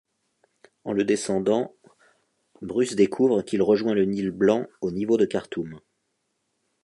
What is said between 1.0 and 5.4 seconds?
descendant, Bruce découvre qu'il rejoint le Nil blanc au niveau de